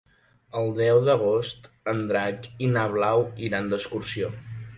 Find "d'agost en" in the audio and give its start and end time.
1.07-2.01